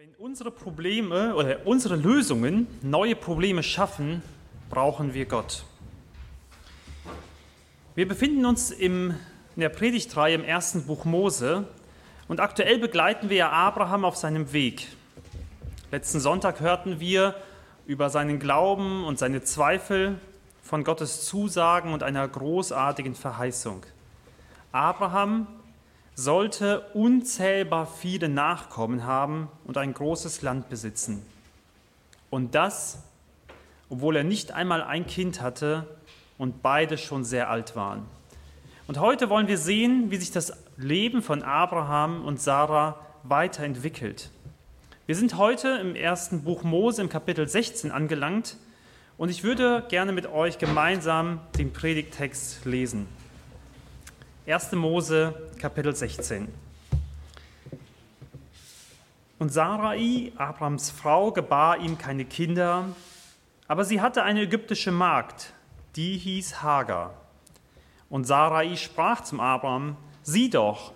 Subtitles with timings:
[0.00, 4.22] Wenn unsere Probleme oder unsere Lösungen neue Probleme schaffen,
[4.70, 5.62] brauchen wir Gott.
[7.94, 9.10] Wir befinden uns im,
[9.56, 11.68] in der Predigtreihe im ersten Buch Mose
[12.28, 14.88] und aktuell begleiten wir Abraham auf seinem Weg.
[15.90, 17.34] Letzten Sonntag hörten wir
[17.84, 20.18] über seinen Glauben und seine Zweifel
[20.62, 23.84] von Gottes Zusagen und einer großartigen Verheißung.
[24.72, 25.46] Abraham
[26.14, 31.24] sollte unzählbar viele Nachkommen haben und ein großes Land besitzen.
[32.30, 33.02] Und das,
[33.88, 35.86] obwohl er nicht einmal ein Kind hatte
[36.38, 38.06] und beide schon sehr alt waren.
[38.86, 44.30] Und heute wollen wir sehen, wie sich das Leben von Abraham und Sarah weiterentwickelt.
[45.06, 48.56] Wir sind heute im ersten Buch Mose im Kapitel 16 angelangt
[49.18, 53.06] und ich würde gerne mit euch gemeinsam den Predigtext lesen.
[54.52, 54.72] 1.
[54.72, 56.48] Mose, Kapitel 16.
[59.38, 62.86] Und Sarai, Abrahams Frau, gebar ihm keine Kinder,
[63.68, 65.52] aber sie hatte eine ägyptische Magd,
[65.94, 67.14] die hieß Hagar.
[68.08, 70.92] Und Sarai sprach zum Abraham, sieh doch,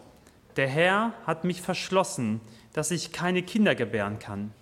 [0.56, 2.41] der Herr hat mich verschlossen,
[2.72, 4.52] dass ich keine Kinder gebären kann.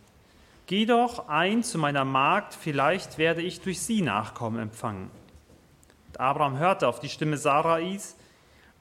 [0.67, 5.11] Geh doch ein zu meiner Magd, vielleicht werde ich durch sie Nachkommen empfangen.
[6.09, 8.17] Und Abraham hörte auf die Stimme Sarais,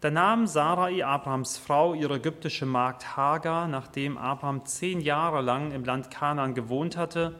[0.01, 5.85] da nahm Sarai, Abrahams Frau, ihre ägyptische Magd Hagar, nachdem Abraham zehn Jahre lang im
[5.85, 7.39] Land Kanaan gewohnt hatte,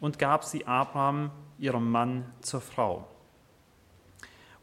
[0.00, 3.06] und gab sie Abraham, ihrem Mann, zur Frau.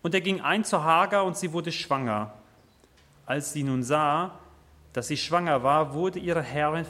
[0.01, 2.33] Und er ging ein zu Hagar und sie wurde schwanger.
[3.27, 4.31] Als sie nun sah,
[4.93, 6.85] dass sie schwanger war, wurde ihre Herrin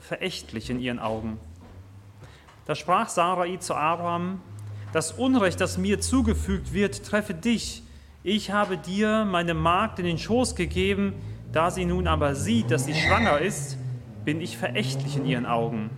[0.00, 1.38] verächtlich in ihren Augen.
[2.64, 4.40] Da sprach Sarai zu Abraham,
[4.94, 7.81] das Unrecht, das mir zugefügt wird, treffe dich,
[8.24, 11.14] ich habe dir meine Magd in den Schoß gegeben,
[11.52, 13.76] da sie nun aber sieht, dass sie schwanger ist,
[14.24, 15.90] bin ich verächtlich in ihren Augen.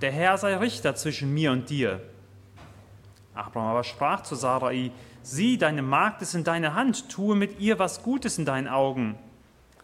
[0.00, 2.00] Der Herr sei Richter zwischen mir und dir.
[3.34, 4.90] Abraham aber sprach zu Sarai,
[5.22, 9.16] sieh, deine Magd ist in deiner Hand, tue mit ihr was Gutes in deinen Augen.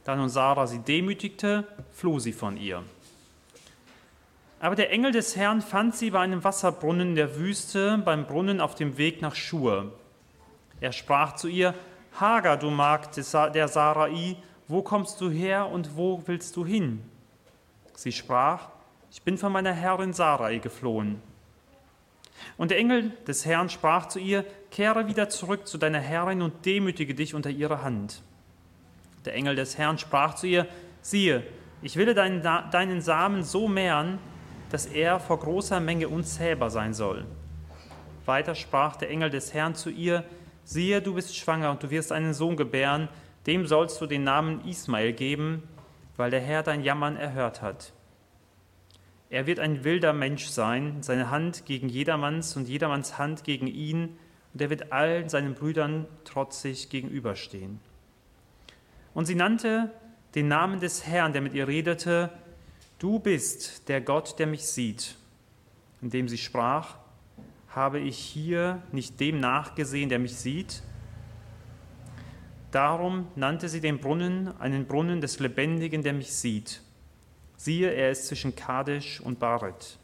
[0.05, 2.83] Da nun Sarah sie demütigte, floh sie von ihr.
[4.61, 8.61] Aber der Engel des Herrn fand sie bei einem Wasserbrunnen in der Wüste, beim Brunnen
[8.61, 9.93] auf dem Weg nach Schur.
[10.85, 11.73] Er sprach zu ihr,
[12.21, 14.37] Hagar, du Magd der Sarai,
[14.69, 17.03] wo kommst du her und wo willst du hin?
[17.95, 18.69] Sie sprach,
[19.11, 21.23] ich bin von meiner Herrin Sarai geflohen.
[22.59, 26.67] Und der Engel des Herrn sprach zu ihr, kehre wieder zurück zu deiner Herrin und
[26.67, 28.21] demütige dich unter ihre Hand.
[29.25, 30.67] Der Engel des Herrn sprach zu ihr,
[31.01, 31.45] siehe,
[31.81, 34.19] ich will deinen, deinen Samen so mehren,
[34.69, 37.25] dass er vor großer Menge unzählbar sein soll.
[38.27, 40.25] Weiter sprach der Engel des Herrn zu ihr,
[40.65, 43.09] siehe, du bist schwanger und du wirst einen Sohn gebären,
[43.47, 45.63] dem sollst du den Namen Ismael geben,
[46.17, 47.93] weil der Herr dein Jammern erhört hat.
[49.31, 54.17] Er wird ein wilder Mensch sein, seine Hand gegen jedermanns und jedermanns Hand gegen ihn,
[54.53, 57.81] und er wird allen seinen Brüdern trotzig gegenüberstehen.
[59.13, 59.91] Und sie nannte
[60.37, 62.31] den Namen des Herrn, der mit ihr redete,
[63.01, 65.17] Du bist der Gott, der mich sieht,
[66.01, 66.97] indem sie sprach,
[67.77, 70.83] habe ich hier nicht dem nachgesehen, der mich sieht?
[72.71, 76.83] Darum nannte sie den Brunnen einen Brunnen des Lebendigen, der mich sieht.
[77.57, 79.97] Siehe, er ist zwischen Kadesh und Baret.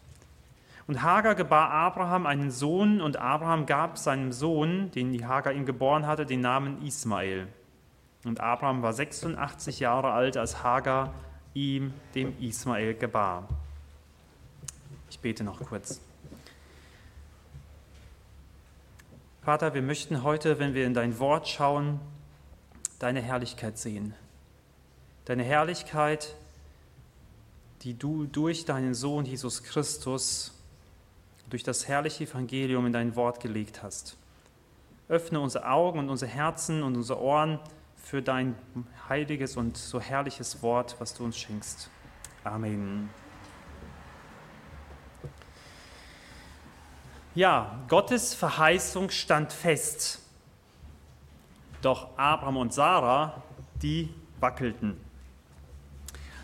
[0.86, 5.66] Und Hagar gebar Abraham einen Sohn, und Abraham gab seinem Sohn, den die Hagar ihm
[5.66, 7.48] geboren hatte, den Namen Ismael.
[8.24, 11.12] Und Abraham war 86 Jahre alt, als Hagar
[11.54, 13.48] ihm, dem Ismael, gebar.
[15.10, 16.00] Ich bete noch kurz.
[19.42, 21.98] Vater, wir möchten heute, wenn wir in dein Wort schauen,
[22.98, 24.14] deine Herrlichkeit sehen.
[25.24, 26.36] Deine Herrlichkeit,
[27.82, 30.52] die du durch deinen Sohn Jesus Christus,
[31.48, 34.18] durch das herrliche Evangelium in dein Wort gelegt hast.
[35.08, 37.58] Öffne unsere Augen und unsere Herzen und unsere Ohren
[37.96, 38.54] für dein
[39.08, 41.90] heiliges und so herrliches Wort, was du uns schenkst.
[42.44, 43.08] Amen.
[47.36, 50.20] Ja, Gottes Verheißung stand fest.
[51.80, 53.40] Doch Abraham und Sarah,
[53.80, 54.08] die
[54.40, 54.96] wackelten.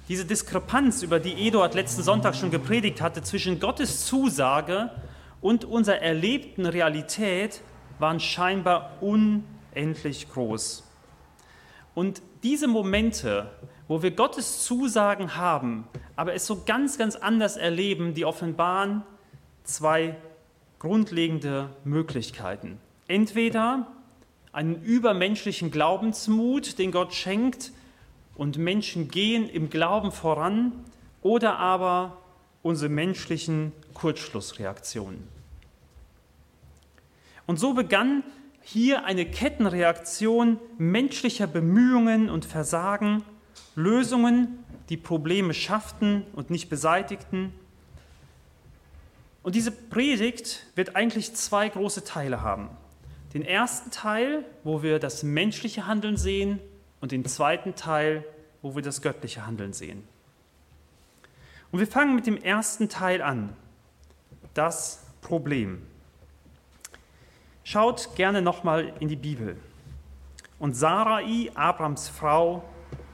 [0.09, 4.93] Diese Diskrepanz, über die Eduard letzten Sonntag schon gepredigt hatte, zwischen Gottes Zusage
[5.41, 7.63] und unserer erlebten Realität,
[7.99, 10.85] waren scheinbar unendlich groß.
[11.97, 13.51] Und diese Momente,
[13.89, 19.03] wo wir Gottes Zusagen haben, aber es so ganz, ganz anders erleben, die offenbaren
[19.65, 20.17] zwei
[20.87, 22.79] grundlegende Möglichkeiten.
[23.09, 23.89] Entweder
[24.53, 27.73] einen übermenschlichen Glaubensmut, den Gott schenkt,
[28.37, 30.71] und Menschen gehen im Glauben voran,
[31.23, 32.19] oder aber
[32.63, 35.27] unsere menschlichen Kurzschlussreaktionen.
[37.47, 38.23] Und so begann
[38.63, 43.25] hier eine Kettenreaktion menschlicher Bemühungen und Versagen,
[43.75, 47.53] Lösungen, die Probleme schafften und nicht beseitigten.
[49.47, 52.69] Und diese Predigt wird eigentlich zwei große Teile haben.
[53.33, 56.59] Den ersten Teil, wo wir das menschliche Handeln sehen,
[57.01, 58.25] und den zweiten Teil,
[58.61, 60.03] wo wir das göttliche Handeln sehen.
[61.71, 63.55] Und wir fangen mit dem ersten Teil an,
[64.53, 65.87] das Problem.
[67.63, 69.57] Schaut gerne nochmal in die Bibel.
[70.59, 72.65] Und Sarai, Abrams Frau,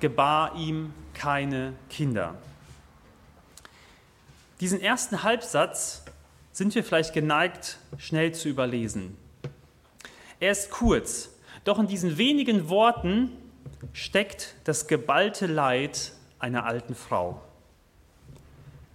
[0.00, 2.36] gebar ihm keine Kinder.
[4.60, 6.02] Diesen ersten Halbsatz
[6.52, 9.16] sind wir vielleicht geneigt, schnell zu überlesen.
[10.38, 11.30] Er ist kurz,
[11.64, 13.30] doch in diesen wenigen Worten
[13.92, 17.40] steckt das geballte Leid einer alten Frau.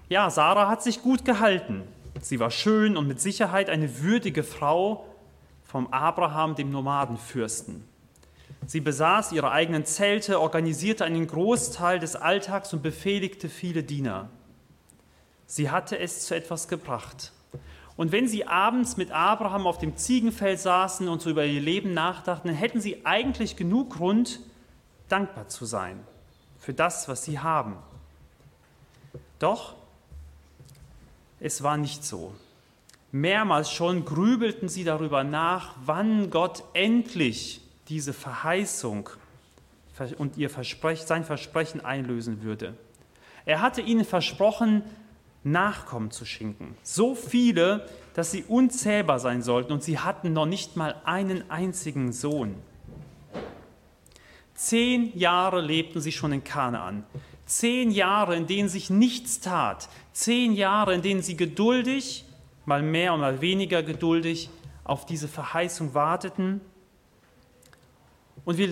[0.10, 1.84] Ja, Sarah hat sich gut gehalten.
[2.22, 5.06] Sie war schön und mit Sicherheit eine würdige Frau,
[5.64, 7.84] vom Abraham, dem Nomadenfürsten.
[8.66, 14.30] Sie besaß ihre eigenen Zelte, organisierte einen Großteil des Alltags und befehligte viele Diener.
[15.46, 17.34] Sie hatte es zu etwas gebracht.
[17.98, 21.94] Und wenn sie abends mit Abraham auf dem Ziegenfeld saßen und so über ihr Leben
[21.94, 24.40] nachdachten, hätten sie eigentlich genug Grund,
[25.10, 26.00] dankbar zu sein
[26.60, 27.76] für das, was sie haben.
[29.40, 29.76] Doch
[31.40, 32.34] es war nicht so.
[33.12, 39.10] Mehrmals schon grübelten sie darüber nach, wann Gott endlich diese Verheißung
[40.18, 42.76] und ihr Versprechen, sein Versprechen einlösen würde.
[43.46, 44.84] Er hatte ihnen versprochen,
[45.52, 46.76] Nachkommen zu schenken.
[46.84, 52.12] So viele, dass sie unzählbar sein sollten und sie hatten noch nicht mal einen einzigen
[52.12, 52.56] Sohn.
[54.56, 57.04] Zehn Jahre lebten sie schon in Kanaan.
[57.46, 59.88] Zehn Jahre, in denen sich nichts tat.
[60.14, 62.26] Zehn Jahre, in denen sie geduldig
[62.66, 64.50] mal mehr und mal weniger geduldig
[64.84, 66.60] auf diese Verheißung warteten.
[68.46, 68.68] Und wir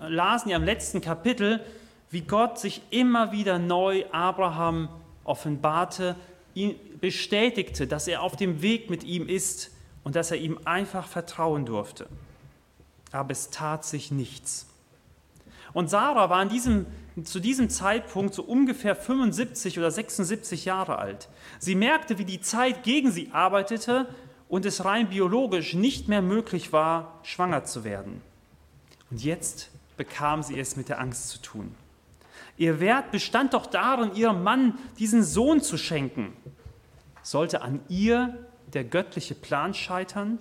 [0.00, 1.64] lasen ja im letzten Kapitel,
[2.10, 4.88] wie Gott sich immer wieder neu Abraham
[5.30, 6.16] offenbarte,
[7.00, 9.70] bestätigte, dass er auf dem Weg mit ihm ist
[10.02, 12.08] und dass er ihm einfach vertrauen durfte.
[13.12, 14.66] Aber es tat sich nichts.
[15.72, 16.86] Und Sarah war diesem,
[17.22, 21.28] zu diesem Zeitpunkt so ungefähr 75 oder 76 Jahre alt.
[21.58, 24.08] Sie merkte, wie die Zeit gegen sie arbeitete
[24.48, 28.20] und es rein biologisch nicht mehr möglich war, schwanger zu werden.
[29.10, 31.74] Und jetzt bekam sie es mit der Angst zu tun.
[32.60, 36.36] Ihr Wert bestand doch darin, ihrem Mann diesen Sohn zu schenken.
[37.22, 38.36] Sollte an ihr
[38.74, 40.38] der göttliche Plan scheitern?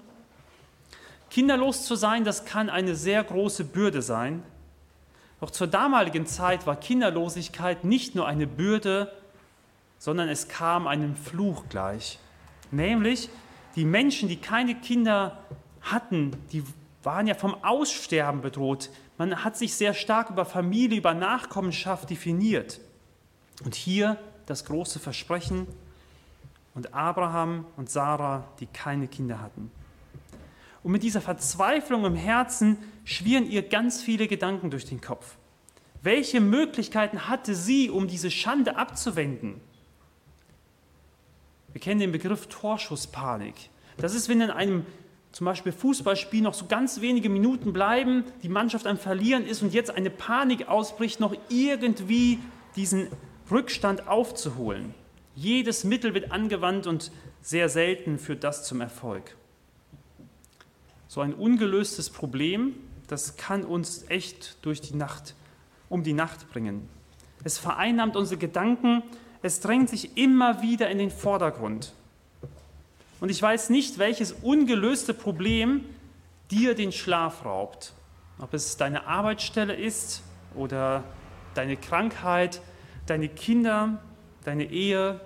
[1.30, 4.44] Kinderlos zu sein, das kann eine sehr große Bürde sein.
[5.40, 9.14] Doch zur damaligen Zeit war Kinderlosigkeit nicht nur eine Bürde,
[9.98, 12.20] sondern es kam einem Fluch gleich.
[12.70, 13.30] Nämlich
[13.78, 15.38] die Menschen, die keine Kinder
[15.80, 16.66] hatten, die
[17.02, 18.90] waren ja vom Aussterben bedroht.
[19.20, 22.80] Man hat sich sehr stark über Familie, über Nachkommenschaft definiert.
[23.66, 25.68] Und hier das große Versprechen
[26.74, 29.72] und Abraham und Sarah, die keine Kinder hatten.
[30.84, 35.36] Und mit dieser Verzweiflung im Herzen schwirren ihr ganz viele Gedanken durch den Kopf.
[36.02, 39.60] Welche Möglichkeiten hatte sie, um diese Schande abzuwenden?
[41.74, 43.70] Wir kennen den Begriff Torschusspanik.
[43.98, 44.86] Das ist, wenn in einem
[45.32, 49.74] zum Beispiel Fußballspiel noch so ganz wenige Minuten bleiben, die Mannschaft am Verlieren ist und
[49.74, 52.40] jetzt eine Panik ausbricht, noch irgendwie
[52.76, 53.08] diesen
[53.52, 54.94] Rückstand aufzuholen.
[55.36, 59.36] Jedes Mittel wird angewandt und sehr selten führt das zum Erfolg.
[61.08, 62.76] So ein ungelöstes Problem,
[63.08, 65.36] das kann uns echt durch die Nacht,
[65.90, 66.88] um die Nacht bringen.
[67.44, 69.04] Es vereinnahmt unsere Gedanken,
[69.42, 71.94] es drängt sich immer wieder in den Vordergrund.
[73.20, 75.84] Und ich weiß nicht, welches ungelöste Problem
[76.52, 77.94] dir den Schlaf raubt.
[78.40, 80.24] Ob es deine Arbeitsstelle ist
[80.56, 81.04] oder
[81.54, 82.62] deine Krankheit,
[83.06, 84.02] deine Kinder,
[84.46, 85.20] deine Ehe,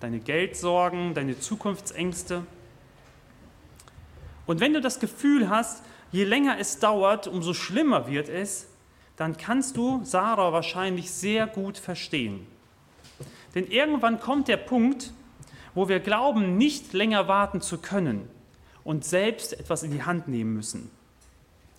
[0.00, 2.46] deine Geldsorgen, deine Zukunftsängste.
[4.46, 8.66] Und wenn du das Gefühl hast, je länger es dauert, umso schlimmer wird es,
[9.16, 12.46] dann kannst du Sarah wahrscheinlich sehr gut verstehen.
[13.54, 15.12] Denn irgendwann kommt der Punkt,
[15.74, 18.28] wo wir glauben, nicht länger warten zu können
[18.84, 20.90] und selbst etwas in die Hand nehmen müssen.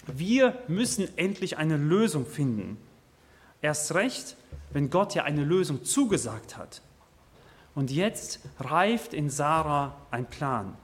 [0.07, 2.77] Wir müssen endlich eine Lösung finden.
[3.61, 4.35] Erst recht,
[4.71, 6.81] wenn Gott ja eine Lösung zugesagt hat.
[7.73, 10.77] Und jetzt reift in Sarah ein Plan.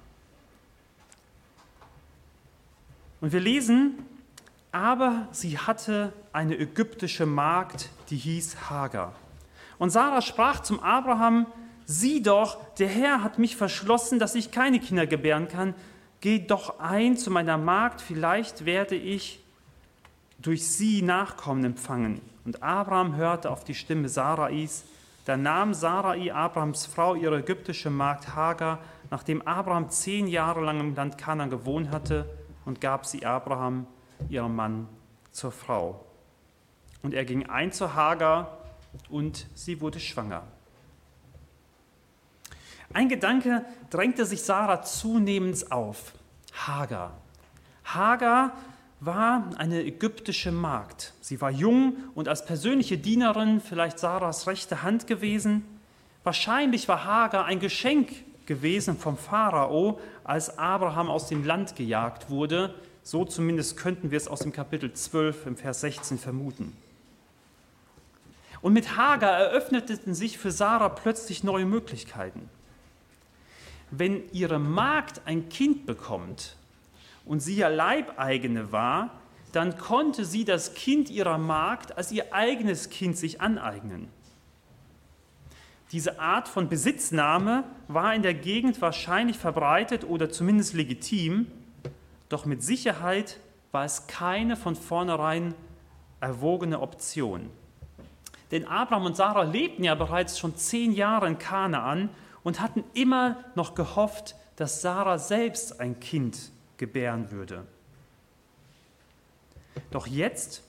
[3.22, 4.00] Und wir lesen,
[4.72, 9.13] aber sie hatte eine ägyptische Magd, die hieß Hagar.
[9.77, 11.46] Und Sarah sprach zum Abraham,
[11.85, 15.73] sieh doch, der Herr hat mich verschlossen, dass ich keine Kinder gebären kann.
[16.19, 19.43] Geh doch ein zu meiner Magd, vielleicht werde ich
[20.39, 22.21] durch sie Nachkommen empfangen.
[22.45, 24.83] Und Abraham hörte auf die Stimme Sarais.
[25.25, 28.79] Da nahm Sarai, Abrahams Frau, ihre ägyptische Magd Hagar,
[29.11, 32.25] nachdem Abraham zehn Jahre lang im Land Kanaan gewohnt hatte,
[32.65, 33.88] und gab sie Abraham,
[34.29, 34.88] ihrem Mann,
[35.31, 36.05] zur Frau.
[37.01, 38.57] Und er ging ein zu Hagar,
[39.09, 40.43] und sie wurde schwanger.
[42.93, 46.13] Ein Gedanke drängte sich Sarah zunehmend auf.
[46.53, 47.17] Hagar.
[47.86, 48.53] Hagar
[49.00, 51.13] war eine ägyptische Magd.
[51.21, 55.65] Sie war jung und als persönliche Dienerin vielleicht Sarahs rechte Hand gewesen.
[56.24, 58.12] Wahrscheinlich war Hagar ein Geschenk
[58.45, 62.75] gewesen vom Pharao, als Abraham aus dem Land gejagt wurde.
[63.01, 66.75] So zumindest könnten wir es aus dem Kapitel 12 im Vers 16 vermuten.
[68.62, 72.50] Und mit Hagar eröffneten sich für Sarah plötzlich neue Möglichkeiten.
[73.91, 76.55] Wenn ihre Magd ein Kind bekommt,
[77.25, 79.12] und sie ja Leibeigene war,
[79.51, 84.07] dann konnte sie das Kind ihrer Magd als ihr eigenes Kind sich aneignen.
[85.91, 91.48] Diese Art von Besitznahme war in der Gegend wahrscheinlich verbreitet oder zumindest legitim,
[92.29, 93.39] doch mit Sicherheit
[93.74, 95.53] war es keine von vornherein
[96.21, 97.50] erwogene Option.
[98.51, 102.10] Denn Abraham und Sarah lebten ja bereits schon zehn Jahre in Kanaan
[102.43, 107.65] und hatten immer noch gehofft, dass Sarah selbst ein Kind gebären würde.
[109.91, 110.63] Doch jetzt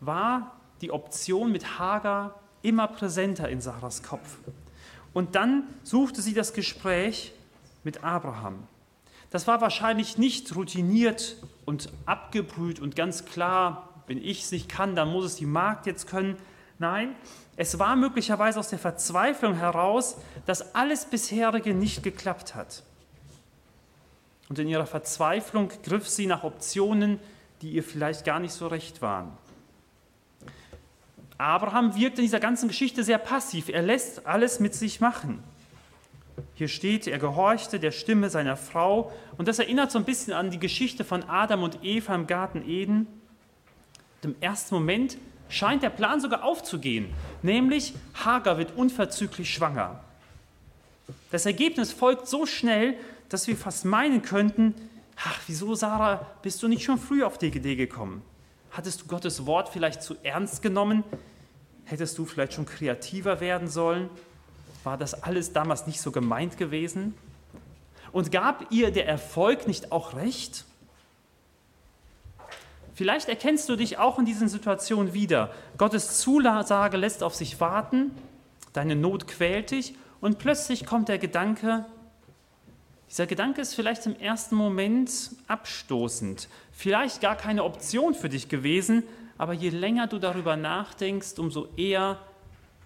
[0.00, 4.38] war die Option mit Hagar immer präsenter in Sarahs Kopf.
[5.14, 7.32] Und dann suchte sie das Gespräch
[7.84, 8.62] mit Abraham.
[9.30, 14.96] Das war wahrscheinlich nicht routiniert und abgebrüht und ganz klar, wenn ich es nicht kann,
[14.96, 16.36] dann muss es die Magd jetzt können.
[16.78, 17.14] Nein,
[17.60, 22.84] es war möglicherweise aus der Verzweiflung heraus, dass alles bisherige nicht geklappt hat.
[24.48, 27.18] Und in ihrer Verzweiflung griff sie nach Optionen,
[27.60, 29.36] die ihr vielleicht gar nicht so recht waren.
[31.36, 33.68] Abraham wirkt in dieser ganzen Geschichte sehr passiv.
[33.70, 35.42] Er lässt alles mit sich machen.
[36.54, 39.12] Hier steht, er gehorchte der Stimme seiner Frau.
[39.36, 42.62] Und das erinnert so ein bisschen an die Geschichte von Adam und Eva im Garten
[42.62, 43.08] Eden.
[44.22, 47.12] Im ersten Moment scheint der Plan sogar aufzugehen,
[47.42, 50.00] nämlich Hagar wird unverzüglich schwanger.
[51.30, 52.94] Das Ergebnis folgt so schnell,
[53.28, 54.74] dass wir fast meinen könnten,
[55.16, 58.22] ach, wieso Sarah, bist du nicht schon früh auf die Idee gekommen?
[58.70, 61.04] Hattest du Gottes Wort vielleicht zu ernst genommen?
[61.84, 64.10] Hättest du vielleicht schon kreativer werden sollen?
[64.84, 67.14] War das alles damals nicht so gemeint gewesen?
[68.12, 70.64] Und gab ihr der Erfolg nicht auch recht?
[72.98, 75.54] Vielleicht erkennst du dich auch in diesen Situationen wieder.
[75.76, 78.10] Gottes Zusage lässt auf sich warten,
[78.72, 81.86] deine Not quält dich und plötzlich kommt der Gedanke,
[83.08, 89.04] dieser Gedanke ist vielleicht im ersten Moment abstoßend, vielleicht gar keine Option für dich gewesen,
[89.38, 92.18] aber je länger du darüber nachdenkst, umso eher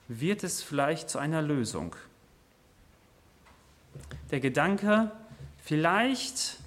[0.08, 1.96] wird es vielleicht zu einer Lösung.
[4.30, 5.10] Der Gedanke,
[5.64, 6.58] vielleicht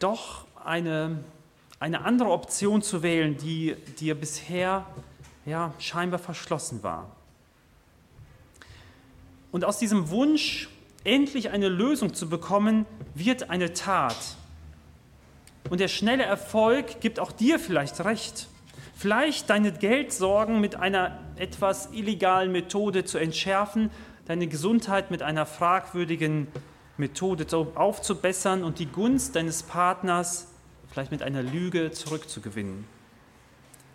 [0.00, 1.24] doch eine,
[1.80, 4.86] eine andere Option zu wählen, die dir bisher
[5.46, 7.10] ja, scheinbar verschlossen war.
[9.52, 10.68] Und aus diesem Wunsch
[11.04, 14.16] endlich eine Lösung zu bekommen, wird eine Tat.
[15.70, 18.48] Und der schnelle Erfolg gibt auch dir vielleicht recht.
[18.96, 23.90] Vielleicht deine Geldsorgen mit einer etwas illegalen Methode zu entschärfen,
[24.26, 26.48] deine Gesundheit mit einer fragwürdigen
[26.96, 30.48] Methode aufzubessern und die Gunst deines Partners
[30.94, 32.84] vielleicht mit einer Lüge zurückzugewinnen.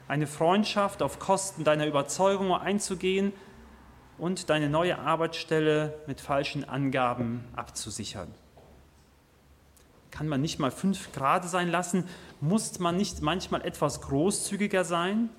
[0.09, 3.31] Eine Freundschaft auf Kosten deiner Überzeugung einzugehen
[4.17, 8.27] und deine neue Arbeitsstelle mit falschen Angaben abzusichern.
[10.11, 12.03] Kann man nicht mal fünf Grad sein lassen?
[12.41, 15.29] Muss man nicht manchmal etwas großzügiger sein?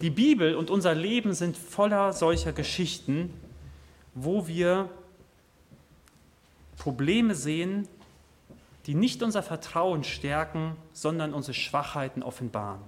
[0.00, 3.30] Die Bibel und unser Leben sind voller solcher Geschichten,
[4.14, 4.88] wo wir
[6.78, 7.86] Probleme sehen,
[8.86, 12.80] die nicht unser Vertrauen stärken, sondern unsere Schwachheiten offenbaren.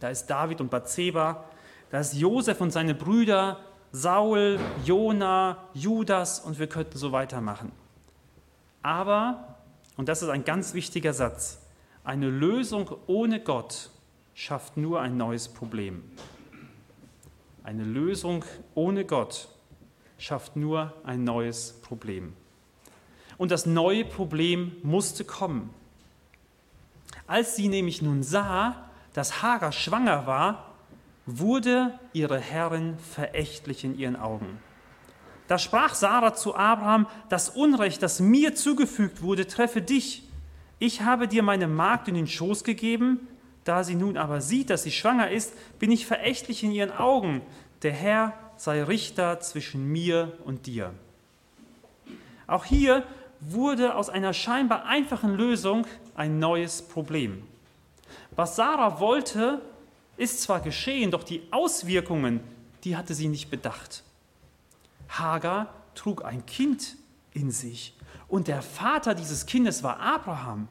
[0.00, 1.44] Da ist David und Bathseba,
[1.90, 3.60] da ist Josef und seine Brüder,
[3.92, 7.72] Saul, Jona, Judas und wir könnten so weitermachen.
[8.82, 9.56] Aber,
[9.96, 11.60] und das ist ein ganz wichtiger Satz,
[12.04, 13.90] eine Lösung ohne Gott
[14.34, 16.02] schafft nur ein neues Problem.
[17.64, 19.48] Eine Lösung ohne Gott
[20.16, 22.34] schafft nur ein neues Problem.
[23.38, 25.70] Und das neue Problem musste kommen.
[27.26, 30.74] Als sie nämlich nun sah, dass Hagar schwanger war,
[31.24, 34.58] wurde ihre Herrin verächtlich in ihren Augen.
[35.46, 40.24] Da sprach Sarah zu Abraham, das Unrecht, das mir zugefügt wurde, treffe dich.
[40.78, 43.26] Ich habe dir meine Magd in den Schoß gegeben,
[43.64, 47.42] da sie nun aber sieht, dass sie schwanger ist, bin ich verächtlich in ihren Augen.
[47.82, 50.92] Der Herr sei Richter zwischen mir und dir.
[52.46, 53.04] Auch hier
[53.40, 57.42] wurde aus einer scheinbar einfachen Lösung ein neues Problem.
[58.32, 59.60] Was Sarah wollte,
[60.16, 62.40] ist zwar geschehen, doch die Auswirkungen,
[62.84, 64.02] die hatte sie nicht bedacht.
[65.08, 66.96] Hagar trug ein Kind
[67.32, 67.94] in sich
[68.28, 70.68] und der Vater dieses Kindes war Abraham.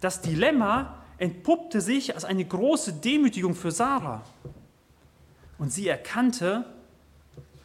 [0.00, 4.22] Das Dilemma entpuppte sich als eine große Demütigung für Sarah.
[5.58, 6.64] Und sie erkannte,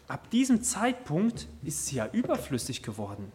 [0.08, 3.32] ab diesem Zeitpunkt ist sie ja überflüssig geworden.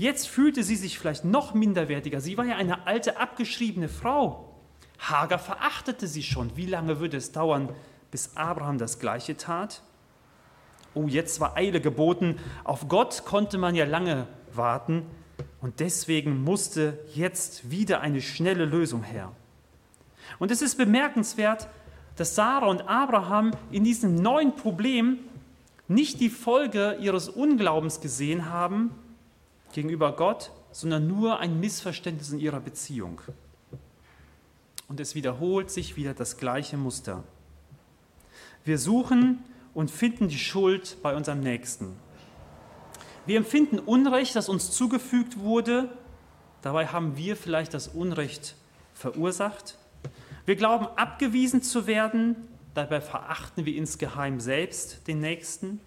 [0.00, 2.22] Jetzt fühlte sie sich vielleicht noch minderwertiger.
[2.22, 4.56] Sie war ja eine alte, abgeschriebene Frau.
[4.98, 6.56] Hagar verachtete sie schon.
[6.56, 7.68] Wie lange würde es dauern,
[8.10, 9.82] bis Abraham das Gleiche tat?
[10.94, 12.38] Oh, jetzt war Eile geboten.
[12.64, 15.04] Auf Gott konnte man ja lange warten.
[15.60, 19.32] Und deswegen musste jetzt wieder eine schnelle Lösung her.
[20.38, 21.68] Und es ist bemerkenswert,
[22.16, 25.18] dass Sarah und Abraham in diesem neuen Problem
[25.88, 28.92] nicht die Folge ihres Unglaubens gesehen haben
[29.72, 33.20] gegenüber Gott, sondern nur ein Missverständnis in ihrer Beziehung.
[34.88, 37.22] Und es wiederholt sich wieder das gleiche Muster.
[38.64, 39.42] Wir suchen
[39.74, 41.96] und finden die Schuld bei unserem Nächsten.
[43.26, 45.88] Wir empfinden Unrecht, das uns zugefügt wurde.
[46.62, 48.56] Dabei haben wir vielleicht das Unrecht
[48.94, 49.78] verursacht.
[50.46, 52.36] Wir glauben, abgewiesen zu werden.
[52.74, 55.80] Dabei verachten wir insgeheim selbst den Nächsten.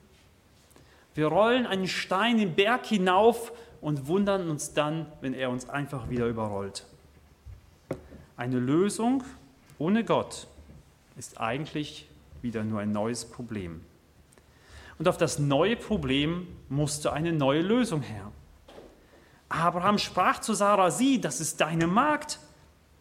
[1.16, 3.52] Wir rollen einen Stein den Berg hinauf
[3.84, 6.86] und wundern uns dann, wenn er uns einfach wieder überrollt.
[8.38, 9.24] Eine Lösung
[9.78, 10.48] ohne Gott
[11.18, 12.08] ist eigentlich
[12.42, 13.82] wieder nur ein neues Problem.
[14.98, 18.32] Und auf das neue Problem musste eine neue Lösung her.
[19.50, 22.40] Abraham sprach zu Sarah, sieh, das ist deine Magd.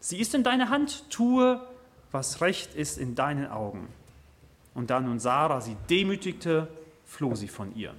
[0.00, 1.60] Sie ist in deiner Hand, tue,
[2.10, 3.86] was recht ist in deinen Augen.
[4.74, 6.66] Und da nun Sarah sie demütigte,
[7.06, 7.94] floh sie von ihr.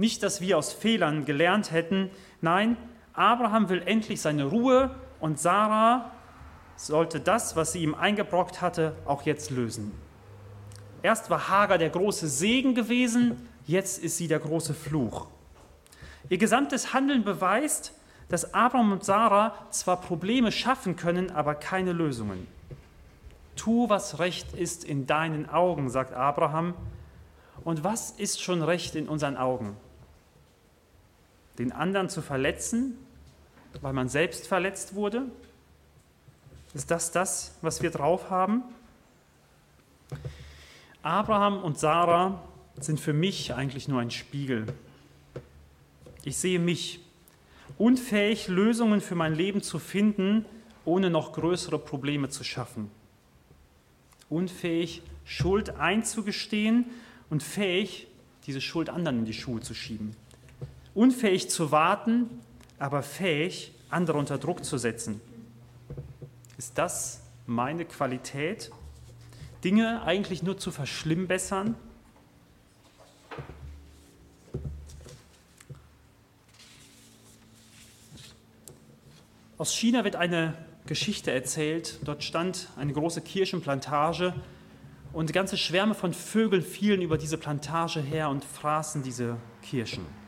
[0.00, 2.08] Nicht, dass wir aus Fehlern gelernt hätten,
[2.40, 2.78] nein,
[3.12, 6.10] Abraham will endlich seine Ruhe und Sarah
[6.74, 9.92] sollte das, was sie ihm eingebrockt hatte, auch jetzt lösen.
[11.02, 15.26] Erst war Hagar der große Segen gewesen, jetzt ist sie der große Fluch.
[16.30, 17.92] Ihr gesamtes Handeln beweist,
[18.30, 22.46] dass Abraham und Sarah zwar Probleme schaffen können, aber keine Lösungen.
[23.54, 26.72] Tu, was recht ist in deinen Augen, sagt Abraham.
[27.64, 29.76] Und was ist schon recht in unseren Augen?
[31.58, 32.96] Den anderen zu verletzen,
[33.80, 35.24] weil man selbst verletzt wurde?
[36.74, 38.62] Ist das das, was wir drauf haben?
[41.02, 42.42] Abraham und Sarah
[42.78, 44.66] sind für mich eigentlich nur ein Spiegel.
[46.22, 47.00] Ich sehe mich,
[47.78, 50.44] unfähig, Lösungen für mein Leben zu finden,
[50.84, 52.90] ohne noch größere Probleme zu schaffen.
[54.28, 56.86] Unfähig, Schuld einzugestehen
[57.30, 58.06] und fähig,
[58.46, 60.14] diese Schuld anderen in die Schuhe zu schieben.
[61.00, 62.28] Unfähig zu warten,
[62.78, 65.22] aber fähig, andere unter Druck zu setzen.
[66.58, 68.70] Ist das meine Qualität?
[69.64, 71.74] Dinge eigentlich nur zu verschlimmbessern?
[79.56, 80.52] Aus China wird eine
[80.84, 81.98] Geschichte erzählt.
[82.04, 84.34] Dort stand eine große Kirschenplantage
[85.14, 90.19] und ganze Schwärme von Vögeln fielen über diese Plantage her und fraßen diese Kirschen.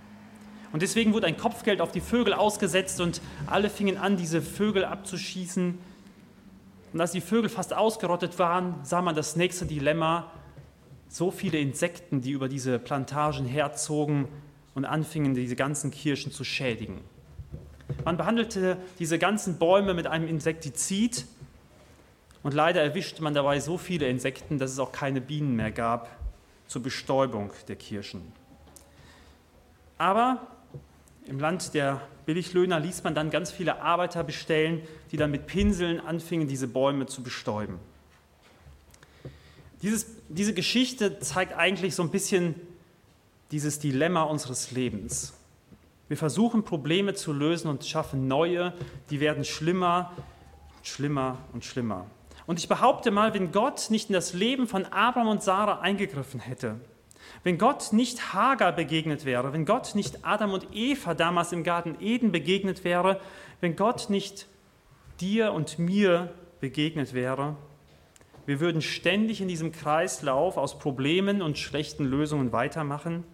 [0.73, 4.85] Und deswegen wurde ein Kopfgeld auf die Vögel ausgesetzt und alle fingen an, diese Vögel
[4.85, 5.79] abzuschießen
[6.93, 10.31] und als die Vögel fast ausgerottet waren, sah man das nächste Dilemma.
[11.09, 14.29] So viele Insekten, die über diese Plantagen herzogen
[14.75, 17.01] und anfingen, diese ganzen Kirschen zu schädigen.
[18.05, 21.27] Man behandelte diese ganzen Bäume mit einem Insektizid
[22.43, 26.09] und leider erwischte man dabei so viele Insekten, dass es auch keine Bienen mehr gab
[26.67, 28.33] zur Bestäubung der Kirschen.
[29.99, 30.47] Aber
[31.27, 36.01] im Land der Billiglöhner ließ man dann ganz viele Arbeiter bestellen, die dann mit Pinseln
[36.01, 37.79] anfingen, diese Bäume zu bestäuben.
[39.83, 42.55] Dieses, diese Geschichte zeigt eigentlich so ein bisschen
[43.51, 45.35] dieses Dilemma unseres Lebens.
[46.09, 48.75] Wir versuchen Probleme zu lösen und schaffen neue,
[49.11, 50.13] die werden schlimmer,
[50.83, 52.07] schlimmer und schlimmer.
[52.47, 56.41] Und ich behaupte mal, wenn Gott nicht in das Leben von Abraham und Sarah eingegriffen
[56.41, 56.81] hätte,
[57.45, 61.97] wenn Gott nicht Hagar begegnet wäre, wenn Gott nicht Adam und Eva damals im Garten
[62.01, 63.21] Eden begegnet wäre,
[63.61, 64.47] wenn Gott nicht
[65.21, 67.57] dir und mir begegnet wäre,
[68.45, 73.25] Wir würden ständig in diesem Kreislauf aus Problemen und schlechten Lösungen weitermachen,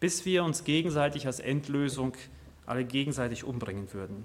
[0.00, 2.14] bis wir uns gegenseitig als Endlösung
[2.64, 4.24] alle gegenseitig umbringen würden.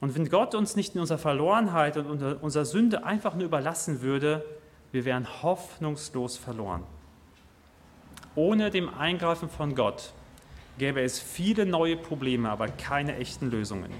[0.00, 4.44] Und wenn Gott uns nicht in unserer Verlorenheit und unserer Sünde einfach nur überlassen würde,
[4.92, 6.84] wir wären hoffnungslos verloren.
[8.34, 10.12] Ohne dem Eingreifen von Gott
[10.78, 13.92] gäbe es viele neue Probleme, aber keine echten Lösungen.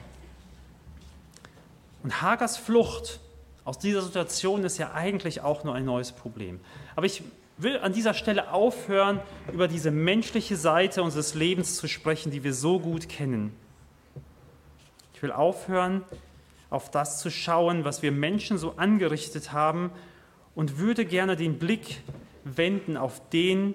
[2.03, 3.20] Und Hagers Flucht
[3.64, 6.61] aus dieser Situation ist ja eigentlich auch nur ein neues Problem.
[6.96, 7.22] Aber ich
[7.59, 9.20] will an dieser Stelle aufhören,
[9.53, 13.55] über diese menschliche Seite unseres Lebens zu sprechen, die wir so gut kennen.
[15.14, 16.03] Ich will aufhören,
[16.70, 19.90] auf das zu schauen, was wir Menschen so angerichtet haben
[20.55, 22.01] und würde gerne den Blick
[22.45, 23.75] wenden auf den,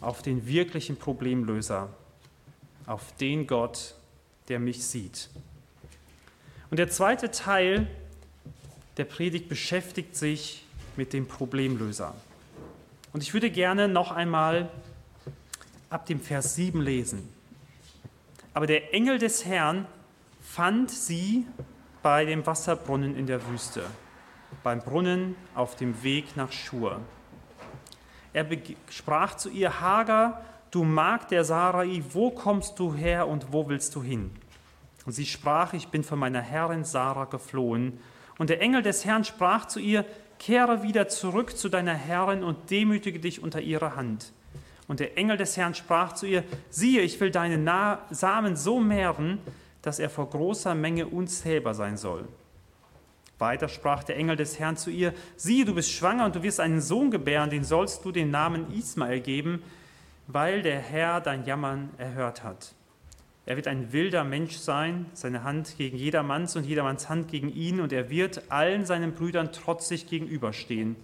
[0.00, 1.88] auf den wirklichen Problemlöser,
[2.86, 3.94] auf den Gott,
[4.48, 5.30] der mich sieht.
[6.70, 7.88] Und der zweite Teil
[8.96, 10.64] der Predigt beschäftigt sich
[10.96, 12.14] mit dem Problemlöser.
[13.12, 14.70] Und ich würde gerne noch einmal
[15.88, 17.28] ab dem Vers 7 lesen.
[18.54, 19.86] Aber der Engel des Herrn
[20.40, 21.46] fand sie
[22.02, 23.84] bei dem Wasserbrunnen in der Wüste,
[24.62, 27.00] beim Brunnen auf dem Weg nach Schur.
[28.32, 28.46] Er
[28.90, 33.94] sprach zu ihr, Hagar, du Magd der Sarai, wo kommst du her und wo willst
[33.94, 34.30] du hin?
[35.06, 37.98] Und sie sprach, ich bin von meiner Herrin Sarah geflohen.
[38.38, 40.04] Und der Engel des Herrn sprach zu ihr,
[40.38, 44.32] kehre wieder zurück zu deiner Herrin und demütige dich unter ihre Hand.
[44.88, 47.68] Und der Engel des Herrn sprach zu ihr, siehe, ich will deinen
[48.10, 49.38] Samen so mehren,
[49.82, 52.26] dass er vor großer Menge unzählbar sein soll.
[53.40, 56.60] Weiter sprach der Engel des Herrn zu ihr, siehe, du bist schwanger und du wirst
[56.60, 59.62] einen Sohn gebären, den sollst du den Namen Ismael geben,
[60.26, 62.74] weil der Herr dein Jammern erhört hat.
[63.46, 67.80] Er wird ein wilder Mensch sein, seine Hand gegen jedermanns und jedermanns Hand gegen ihn,
[67.80, 70.96] und er wird allen seinen Brüdern trotzig gegenüberstehen.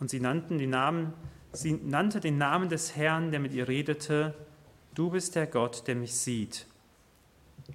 [0.00, 1.12] Und sie nannten den Namen,
[1.52, 4.34] sie nannte den Namen des Herrn, der mit ihr redete,
[4.94, 6.66] Du bist der Gott, der mich sieht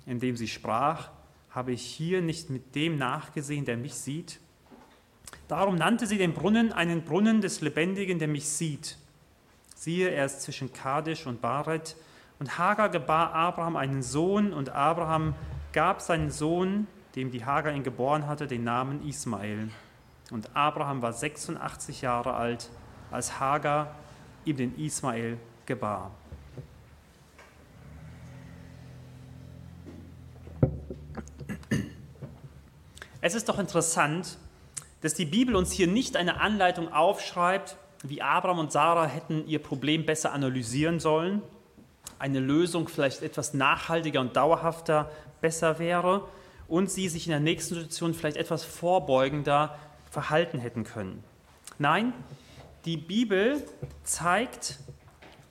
[0.06, 1.10] indem sie sprach,
[1.58, 4.40] habe ich hier nicht mit dem nachgesehen, der mich sieht?
[5.48, 8.96] Darum nannte sie den Brunnen einen Brunnen des Lebendigen, der mich sieht.
[9.74, 11.96] Siehe, er ist zwischen Kadesh und Baret.
[12.38, 15.34] Und Hagar gebar Abraham einen Sohn, und Abraham
[15.74, 19.72] gab seinen Sohn, dem die Hagar ihn geboren hatte, den Namen Ismael.
[20.30, 22.70] Und Abraham war 86 Jahre alt,
[23.10, 23.96] als Hagar
[24.46, 26.12] ihm den Ismael gebar.
[33.20, 34.38] Es ist doch interessant,
[35.02, 39.60] dass die Bibel uns hier nicht eine Anleitung aufschreibt, wie Abraham und Sarah hätten ihr
[39.60, 41.42] Problem besser analysieren sollen,
[42.20, 46.28] eine Lösung vielleicht etwas nachhaltiger und dauerhafter besser wäre
[46.68, 49.78] und sie sich in der nächsten Situation vielleicht etwas vorbeugender
[50.12, 51.24] verhalten hätten können.
[51.80, 52.14] Nein,
[52.86, 53.64] die Bibel
[54.04, 54.80] zeigt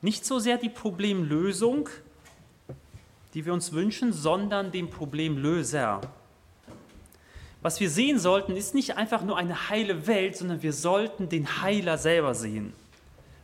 [0.03, 1.89] nicht so sehr die Problemlösung,
[3.35, 6.01] die wir uns wünschen, sondern den Problemlöser.
[7.67, 11.63] Was wir sehen sollten, ist nicht einfach nur eine heile Welt, sondern wir sollten den
[11.63, 12.73] Heiler selber sehen.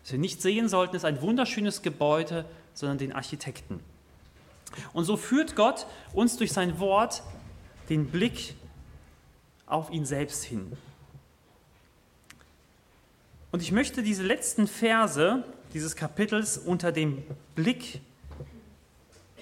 [0.00, 3.80] Was wir nicht sehen sollten, ist ein wunderschönes Gebäude, sondern den Architekten.
[4.92, 7.24] Und so führt Gott uns durch sein Wort
[7.88, 8.54] den Blick
[9.66, 10.70] auf ihn selbst hin.
[13.50, 15.42] Und ich möchte diese letzten Verse
[15.74, 17.24] dieses Kapitels unter dem
[17.56, 18.00] Blick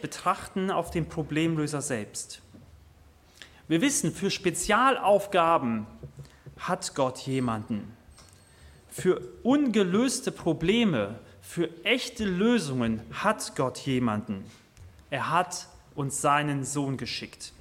[0.00, 2.40] betrachten auf den Problemlöser selbst.
[3.70, 5.86] Wir wissen, für Spezialaufgaben
[6.58, 7.96] hat Gott jemanden.
[8.88, 14.44] Für ungelöste Probleme, für echte Lösungen hat Gott jemanden.
[15.08, 17.52] Er hat uns seinen Sohn geschickt.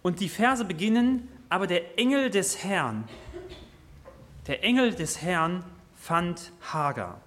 [0.00, 3.08] Und die Verse beginnen, aber der Engel des Herrn,
[4.46, 5.64] der Engel des Herrn
[5.96, 7.20] fand Hagar.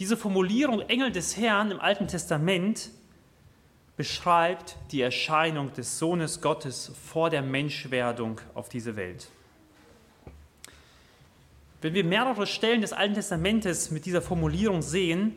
[0.00, 2.90] Diese Formulierung Engel des Herrn im Alten Testament
[3.96, 9.28] beschreibt die Erscheinung des Sohnes Gottes vor der Menschwerdung auf diese Welt.
[11.80, 15.36] Wenn wir mehrere Stellen des Alten Testamentes mit dieser Formulierung sehen,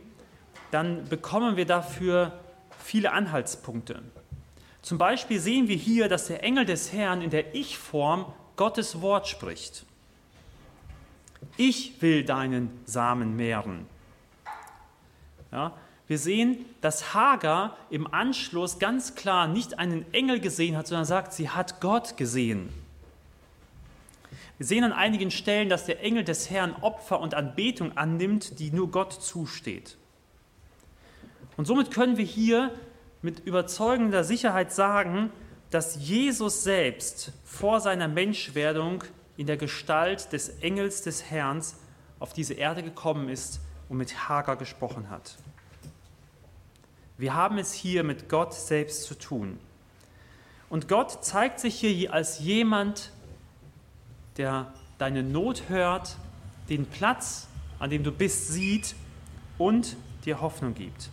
[0.72, 2.40] dann bekommen wir dafür
[2.84, 4.02] viele Anhaltspunkte.
[4.82, 9.28] Zum Beispiel sehen wir hier, dass der Engel des Herrn in der Ich-Form Gottes Wort
[9.28, 9.86] spricht.
[11.58, 13.86] Ich will deinen Samen mehren.
[15.52, 15.74] Ja,
[16.08, 21.34] wir sehen, dass Hagar im Anschluss ganz klar nicht einen Engel gesehen hat, sondern sagt,
[21.34, 22.70] sie hat Gott gesehen.
[24.58, 28.72] Wir sehen an einigen Stellen, dass der Engel des Herrn Opfer und Anbetung annimmt, die
[28.72, 29.98] nur Gott zusteht.
[31.58, 32.72] Und somit können wir hier
[33.22, 35.32] mit überzeugender Sicherheit sagen,
[35.70, 39.04] dass Jesus selbst vor seiner Menschwerdung
[39.36, 41.62] in der Gestalt des Engels des Herrn
[42.20, 45.38] auf diese Erde gekommen ist und mit Hagar gesprochen hat.
[47.18, 49.60] Wir haben es hier mit Gott selbst zu tun.
[50.70, 53.12] Und Gott zeigt sich hier als jemand,
[54.38, 56.18] der deine Not hört,
[56.70, 57.48] den Platz,
[57.80, 58.96] an dem du bist, sieht
[59.58, 61.10] und dir Hoffnung gibt.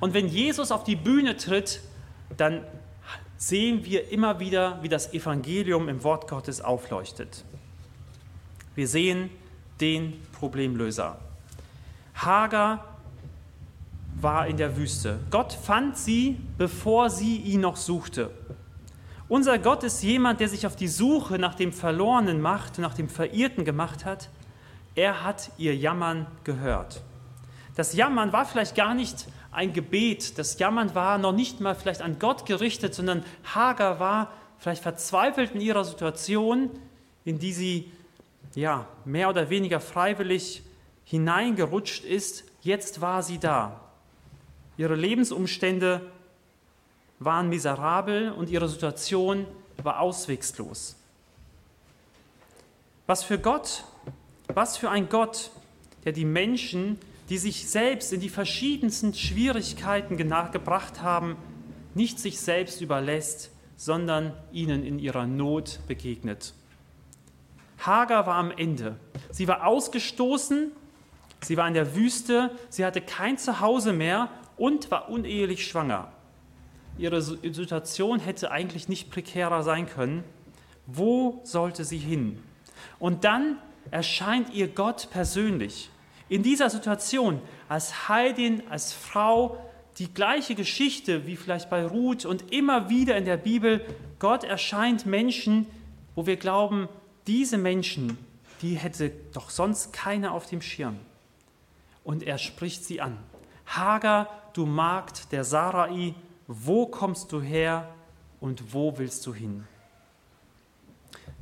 [0.00, 1.80] Und wenn Jesus auf die Bühne tritt,
[2.36, 2.64] dann
[3.36, 7.44] sehen wir immer wieder, wie das Evangelium im Wort Gottes aufleuchtet.
[8.74, 9.30] Wir sehen
[9.80, 11.18] den Problemlöser.
[12.14, 12.91] Hagar
[14.22, 15.18] war in der Wüste.
[15.30, 18.30] Gott fand sie, bevor sie ihn noch suchte.
[19.28, 23.08] Unser Gott ist jemand, der sich auf die Suche nach dem Verlorenen macht, nach dem
[23.08, 24.28] Verirrten gemacht hat.
[24.94, 27.02] Er hat ihr Jammern gehört.
[27.74, 32.02] Das Jammern war vielleicht gar nicht ein Gebet, das Jammern war noch nicht mal vielleicht
[32.02, 36.70] an Gott gerichtet, sondern Hagar war vielleicht verzweifelt in ihrer Situation,
[37.24, 37.92] in die sie
[38.54, 40.62] ja mehr oder weniger freiwillig
[41.04, 42.44] hineingerutscht ist.
[42.62, 43.81] Jetzt war sie da.
[44.76, 46.10] Ihre Lebensumstände
[47.18, 49.46] waren miserabel und ihre Situation
[49.82, 50.96] war auswegslos.
[53.06, 53.84] Was für Gott,
[54.48, 55.50] was für ein Gott,
[56.04, 61.36] der die Menschen, die sich selbst in die verschiedensten Schwierigkeiten gebracht haben,
[61.94, 66.54] nicht sich selbst überlässt, sondern ihnen in ihrer Not begegnet.
[67.78, 68.96] Hagar war am Ende.
[69.30, 70.70] Sie war ausgestoßen,
[71.40, 74.30] sie war in der Wüste, sie hatte kein Zuhause mehr
[74.62, 76.12] und war unehelich schwanger.
[76.96, 80.22] Ihre Situation hätte eigentlich nicht prekärer sein können.
[80.86, 82.40] Wo sollte sie hin?
[83.00, 83.58] Und dann
[83.90, 85.90] erscheint ihr Gott persönlich.
[86.28, 89.58] In dieser Situation als Heidin, als Frau,
[89.98, 93.84] die gleiche Geschichte wie vielleicht bei Ruth und immer wieder in der Bibel,
[94.20, 95.66] Gott erscheint Menschen,
[96.14, 96.88] wo wir glauben,
[97.26, 98.16] diese Menschen,
[98.60, 101.00] die hätte doch sonst keiner auf dem Schirm.
[102.04, 103.18] Und er spricht sie an.
[103.66, 106.14] Hagar, du Magd der Sarai,
[106.46, 107.88] wo kommst du her
[108.40, 109.64] und wo willst du hin?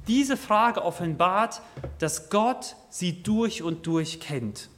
[0.07, 1.63] Diese Frage offenbart,
[1.99, 4.69] dass Gott sie durch und durch kennt.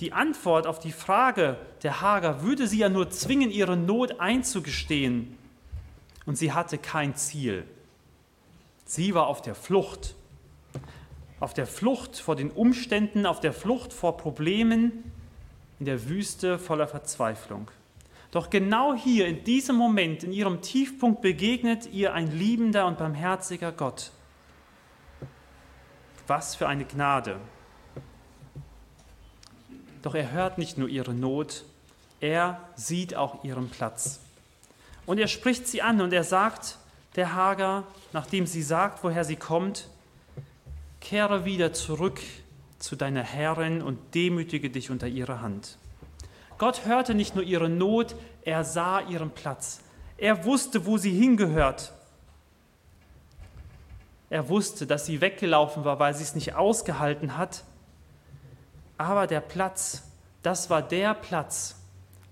[0.00, 5.36] Die Antwort auf die Frage der Hager würde sie ja nur zwingen, ihre Not einzugestehen.
[6.26, 7.64] Und sie hatte kein Ziel.
[8.84, 10.14] Sie war auf der Flucht.
[11.40, 15.12] Auf der Flucht vor den Umständen, auf der Flucht vor Problemen,
[15.78, 17.70] in der Wüste voller Verzweiflung.
[18.30, 23.72] Doch genau hier, in diesem Moment, in ihrem Tiefpunkt, begegnet ihr ein liebender und barmherziger
[23.72, 24.10] Gott.
[26.26, 27.38] Was für eine Gnade.
[30.02, 31.64] Doch er hört nicht nur ihre Not,
[32.20, 34.20] er sieht auch ihren Platz.
[35.04, 36.78] Und er spricht sie an und er sagt
[37.14, 39.88] der Hager, nachdem sie sagt, woher sie kommt,
[41.00, 42.20] kehre wieder zurück
[42.86, 45.76] zu deiner Herrin und demütige dich unter ihre Hand.
[46.56, 49.80] Gott hörte nicht nur ihre Not, er sah ihren Platz.
[50.16, 51.92] Er wusste, wo sie hingehört.
[54.30, 57.64] Er wusste, dass sie weggelaufen war, weil sie es nicht ausgehalten hat.
[58.96, 60.04] Aber der Platz,
[60.42, 61.76] das war der Platz,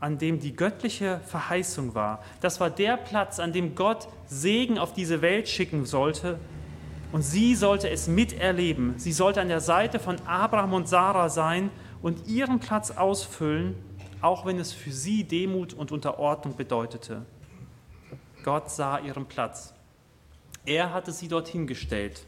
[0.01, 2.23] an dem die göttliche Verheißung war.
[2.41, 6.39] Das war der Platz, an dem Gott Segen auf diese Welt schicken sollte.
[7.15, 8.99] Und sie sollte es miterleben.
[8.99, 11.71] Sie sollte an der Seite von Abraham und Sarah sein
[12.03, 13.77] und ihren Platz ausfüllen
[14.25, 17.27] auch wenn es für sie Demut und Unterordnung bedeutete.
[18.43, 19.75] Gott sah ihren Platz.
[20.65, 22.25] Er hatte sie dorthin gestellt.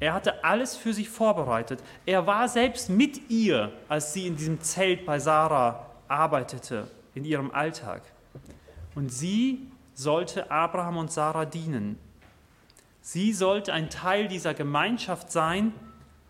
[0.00, 1.84] Er hatte alles für sie vorbereitet.
[2.04, 7.52] Er war selbst mit ihr, als sie in diesem Zelt bei Sarah arbeitete, in ihrem
[7.52, 8.02] Alltag.
[8.96, 11.96] Und sie sollte Abraham und Sarah dienen.
[13.10, 15.72] Sie sollte ein Teil dieser Gemeinschaft sein,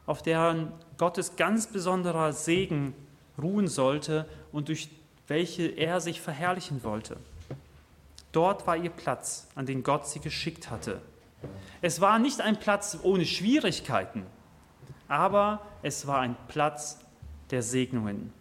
[0.07, 2.95] auf deren Gottes ganz besonderer Segen
[3.37, 4.89] ruhen sollte und durch
[5.27, 7.17] welche er sich verherrlichen wollte.
[8.31, 11.03] Dort war ihr Platz, an den Gott sie geschickt hatte.
[11.83, 14.25] Es war nicht ein Platz ohne Schwierigkeiten,
[15.09, 17.01] aber es war ein Platz
[17.51, 18.33] der Segnungen.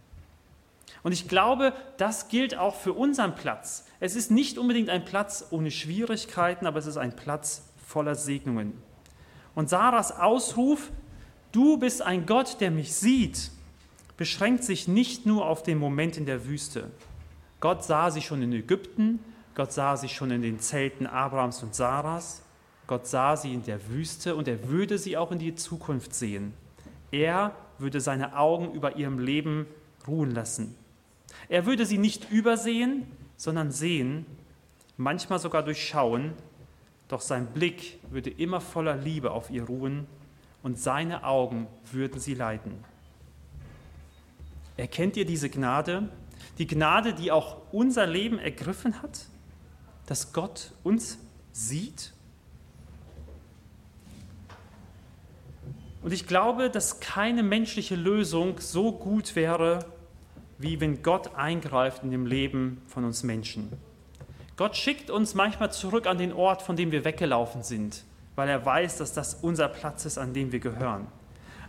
[1.01, 3.87] Und ich glaube, das gilt auch für unseren Platz.
[3.99, 8.73] Es ist nicht unbedingt ein Platz ohne Schwierigkeiten, aber es ist ein Platz voller Segnungen.
[9.55, 10.91] Und Sarahs Ausruf,
[11.53, 13.49] du bist ein Gott, der mich sieht,
[14.17, 16.91] beschränkt sich nicht nur auf den Moment in der Wüste.
[17.61, 19.19] Gott sah sie schon in Ägypten,
[19.55, 22.43] Gott sah sie schon in den Zelten Abrahams und Saras,
[22.87, 26.53] Gott sah sie in der Wüste und er würde sie auch in die Zukunft sehen.
[27.11, 29.65] Er würde seine Augen über ihrem Leben
[30.07, 30.75] ruhen lassen.
[31.47, 34.25] Er würde sie nicht übersehen, sondern sehen,
[34.97, 36.33] manchmal sogar durchschauen,
[37.07, 40.07] doch sein Blick würde immer voller Liebe auf ihr ruhen
[40.63, 42.83] und seine Augen würden sie leiten.
[44.75, 46.09] Erkennt ihr diese Gnade?
[46.57, 49.25] Die Gnade, die auch unser Leben ergriffen hat?
[50.05, 51.17] Dass Gott uns
[51.51, 52.13] sieht?
[56.01, 59.85] Und ich glaube, dass keine menschliche Lösung so gut wäre,
[60.57, 63.71] wie wenn Gott eingreift in dem Leben von uns Menschen.
[64.57, 68.03] Gott schickt uns manchmal zurück an den Ort, von dem wir weggelaufen sind,
[68.35, 71.07] weil er weiß, dass das unser Platz ist, an dem wir gehören.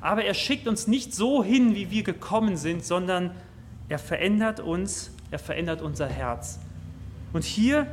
[0.01, 3.33] Aber er schickt uns nicht so hin, wie wir gekommen sind, sondern
[3.91, 6.59] er verändert uns, er verändert unser Herz.
[7.35, 7.87] Und hier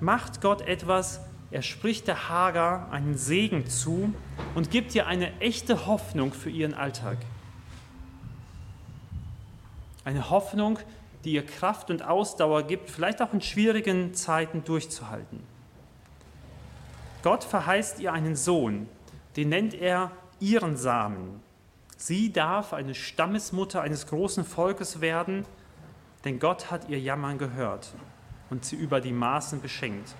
[0.00, 1.20] macht Gott etwas,
[1.52, 4.12] er spricht der Hagar einen Segen zu
[4.56, 7.18] und gibt ihr eine echte Hoffnung für ihren Alltag.
[10.04, 10.97] Eine Hoffnung, die
[11.34, 15.42] ihr Kraft und Ausdauer gibt, vielleicht auch in schwierigen Zeiten durchzuhalten.
[17.22, 18.88] Gott verheißt ihr einen Sohn,
[19.36, 21.42] den nennt er ihren Samen.
[21.96, 25.44] Sie darf eine Stammesmutter eines großen Volkes werden,
[26.24, 27.92] denn Gott hat ihr Jammern gehört
[28.50, 30.14] und sie über die Maßen beschenkt.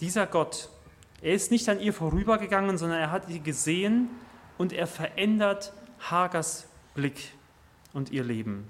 [0.00, 0.68] Dieser Gott,
[1.22, 4.10] er ist nicht an ihr vorübergegangen, sondern er hat sie gesehen
[4.58, 5.72] und er verändert
[6.10, 7.32] Hagers Blick
[7.96, 8.68] und ihr Leben.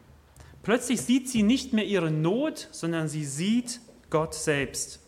[0.62, 5.00] Plötzlich sieht sie nicht mehr ihre Not, sondern sie sieht Gott selbst.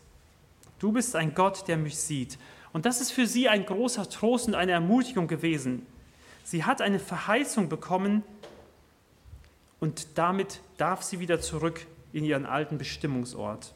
[0.77, 2.37] Du bist ein Gott, der mich sieht.
[2.73, 5.85] Und das ist für sie ein großer Trost und eine Ermutigung gewesen.
[6.43, 8.23] Sie hat eine Verheißung bekommen
[9.79, 13.73] und damit darf sie wieder zurück in ihren alten Bestimmungsort.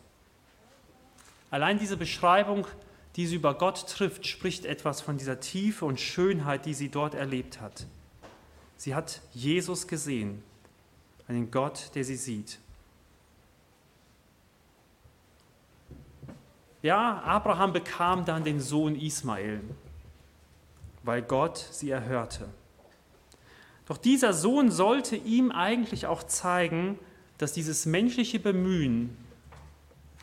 [1.51, 2.67] Allein diese Beschreibung,
[3.15, 7.13] die sie über Gott trifft, spricht etwas von dieser Tiefe und Schönheit, die sie dort
[7.13, 7.88] erlebt hat.
[8.77, 10.43] Sie hat Jesus gesehen,
[11.27, 12.59] einen Gott, der sie sieht.
[16.81, 19.62] Ja, Abraham bekam dann den Sohn Ismael,
[21.03, 22.49] weil Gott sie erhörte.
[23.86, 26.99] Doch dieser Sohn sollte ihm eigentlich auch zeigen,
[27.38, 29.15] dass dieses menschliche Bemühen,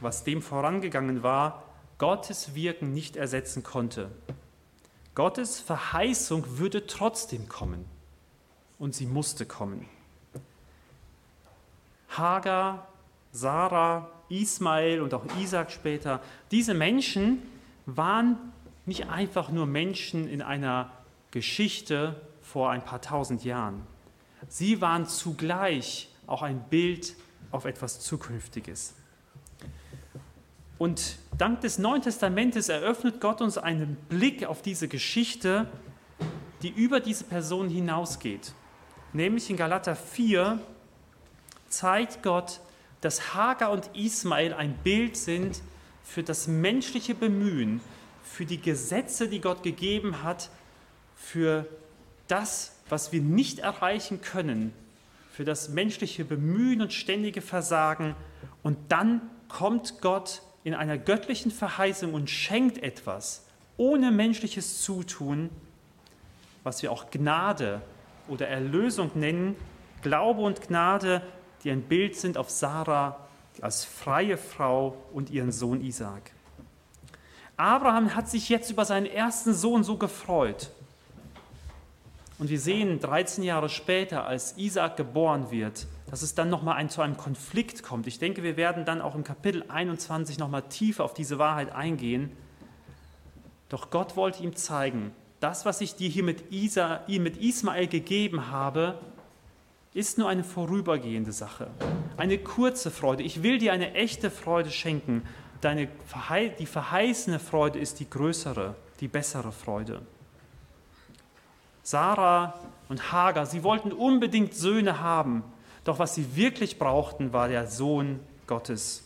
[0.01, 1.65] was dem vorangegangen war,
[1.99, 4.11] Gottes Wirken nicht ersetzen konnte.
[5.15, 7.85] Gottes Verheißung würde trotzdem kommen
[8.81, 9.87] und sie musste kommen.
[12.09, 12.89] Hagar,
[13.31, 17.43] Sarah, Ismael und auch Isaac später, diese Menschen
[17.87, 18.37] waren
[18.87, 20.91] nicht einfach nur Menschen in einer
[21.31, 23.87] Geschichte vor ein paar tausend Jahren.
[24.49, 27.15] Sie waren zugleich auch ein Bild
[27.53, 28.95] auf etwas Zukünftiges.
[30.79, 35.67] Und dank des Neuen Testamentes eröffnet Gott uns einen Blick auf diese Geschichte,
[36.63, 38.55] die über diese Person hinausgeht.
[39.13, 40.61] Nämlich in Galater 4
[41.69, 42.61] zeigt Gott,
[43.01, 45.63] dass Hagar und Ismael ein Bild sind
[46.05, 47.81] für das menschliche Bemühen,
[48.23, 50.51] für die Gesetze, die Gott gegeben hat,
[51.17, 51.67] für
[52.29, 54.73] das, was wir nicht erreichen können,
[55.33, 58.15] für das menschliche Bemühen und ständige Versagen.
[58.63, 63.45] Und dann kommt Gott in einer göttlichen Verheißung und schenkt etwas
[63.77, 65.49] ohne menschliches Zutun,
[66.63, 67.81] was wir auch Gnade
[68.31, 69.57] oder Erlösung nennen,
[70.03, 71.23] Glaube und Gnade,
[71.63, 73.27] die ein Bild sind auf Sarah
[73.61, 76.33] als freie Frau und ihren Sohn Isaac.
[77.57, 80.71] Abraham hat sich jetzt über seinen ersten Sohn so gefreut.
[82.39, 86.89] Und wir sehen 13 Jahre später, als Isaac geboren wird, dass es dann nochmal ein,
[86.89, 88.07] zu einem Konflikt kommt.
[88.07, 92.33] Ich denke, wir werden dann auch im Kapitel 21 nochmal tiefer auf diese Wahrheit eingehen.
[93.69, 98.51] Doch Gott wollte ihm zeigen, das, was ich dir hier mit, Isa, mit Ismael gegeben
[98.51, 98.99] habe,
[99.93, 101.69] ist nur eine vorübergehende Sache,
[102.17, 103.23] eine kurze Freude.
[103.23, 105.23] Ich will dir eine echte Freude schenken.
[105.61, 105.89] Deine,
[106.59, 110.03] die verheißene Freude ist die größere, die bessere Freude.
[111.83, 112.55] Sarah
[112.89, 115.43] und Hagar, sie wollten unbedingt Söhne haben,
[115.85, 119.03] doch was sie wirklich brauchten, war der Sohn Gottes,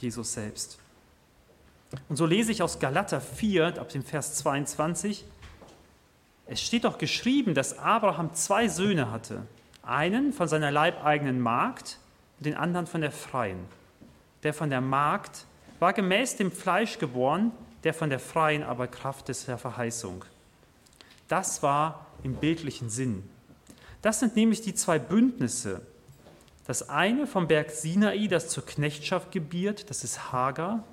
[0.00, 0.78] Jesus selbst.
[2.08, 5.24] Und so lese ich aus Galater 4, ab dem Vers 22,
[6.46, 9.42] es steht doch geschrieben, dass Abraham zwei Söhne hatte,
[9.82, 11.98] einen von seiner leibeigenen Magd
[12.38, 13.58] und den anderen von der Freien.
[14.42, 15.44] Der von der Magd
[15.80, 17.52] war gemäß dem Fleisch geboren,
[17.84, 20.24] der von der Freien aber Kraft des der Verheißung.
[21.28, 23.28] Das war im bildlichen Sinn.
[24.02, 25.82] Das sind nämlich die zwei Bündnisse.
[26.66, 30.84] Das eine vom Berg Sinai, das zur Knechtschaft gebiert, das ist Hagar,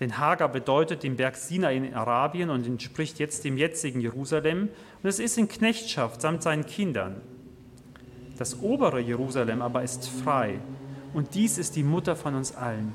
[0.00, 4.68] denn Hagar bedeutet den Berg Sinai in Arabien und entspricht jetzt dem jetzigen Jerusalem.
[5.02, 7.22] Und es ist in Knechtschaft samt seinen Kindern.
[8.36, 10.58] Das obere Jerusalem aber ist frei.
[11.14, 12.92] und dies ist die Mutter von uns allen.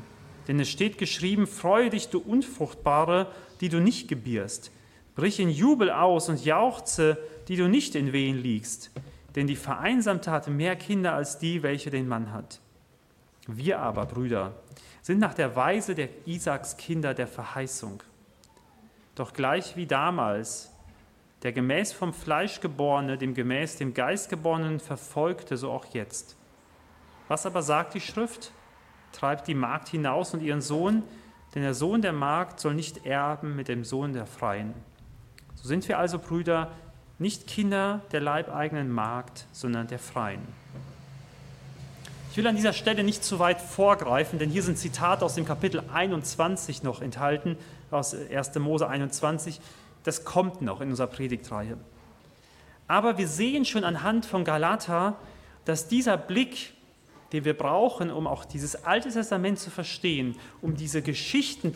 [0.48, 3.28] Denn es steht geschrieben, freue dich, du Unfruchtbare,
[3.62, 4.72] die du nicht gebierst.
[5.16, 8.92] Brich in Jubel aus und jauchze, die du nicht in Wehen liegst.
[9.36, 12.60] Denn die Vereinsamte hatte mehr Kinder als die, welche den Mann hat.
[13.48, 14.54] Wir aber, Brüder,
[15.02, 18.04] sind nach der Weise der Isaaks Kinder der Verheißung.
[19.16, 20.72] Doch gleich wie damals
[21.44, 26.38] der gemäß vom Fleisch geborene dem gemäß dem Geist geborenen verfolgte, so auch jetzt.
[27.28, 28.52] Was aber sagt die Schrift?
[29.12, 31.04] Treibt die Magd hinaus und ihren Sohn,
[31.56, 34.74] denn der Sohn der Magd soll nicht erben mit dem Sohn der Freien.
[35.56, 36.72] So sind wir also, Brüder,
[37.18, 40.42] nicht Kinder der leibeigenen Magd, sondern der Freien.
[42.32, 45.44] Ich will an dieser Stelle nicht zu weit vorgreifen, denn hier sind Zitate aus dem
[45.44, 47.58] Kapitel 21 noch enthalten,
[47.92, 48.56] aus 1.
[48.56, 49.60] Mose 21.
[50.06, 51.76] Das kommt noch in unserer Predigtreihe.
[52.88, 55.18] Aber wir sehen schon anhand von Galata,
[55.66, 56.72] dass dieser Blick,
[57.34, 61.76] den wir brauchen, um auch dieses Alte Testament zu verstehen, um diese Geschichten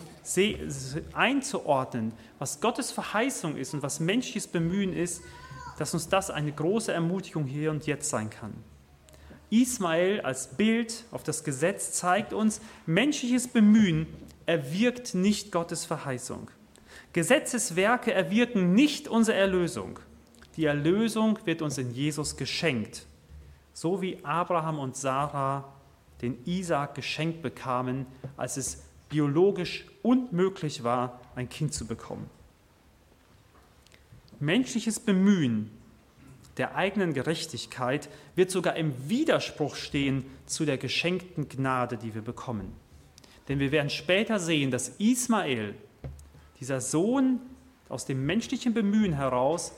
[1.11, 5.21] einzuordnen, was Gottes Verheißung ist und was menschliches Bemühen ist,
[5.77, 8.53] dass uns das eine große Ermutigung hier und jetzt sein kann.
[9.49, 14.07] Ismael als Bild auf das Gesetz zeigt uns, menschliches Bemühen
[14.45, 16.49] erwirkt nicht Gottes Verheißung.
[17.13, 19.99] Gesetzeswerke erwirken nicht unsere Erlösung.
[20.57, 23.05] Die Erlösung wird uns in Jesus geschenkt,
[23.73, 25.73] so wie Abraham und Sarah
[26.21, 28.05] den Isaak geschenkt bekamen,
[28.37, 32.29] als es biologisch unmöglich war, ein Kind zu bekommen.
[34.39, 35.71] Menschliches Bemühen
[36.57, 42.73] der eigenen Gerechtigkeit wird sogar im Widerspruch stehen zu der geschenkten Gnade, die wir bekommen.
[43.47, 45.75] Denn wir werden später sehen, dass Ismael,
[46.59, 47.39] dieser Sohn
[47.89, 49.73] aus dem menschlichen Bemühen heraus,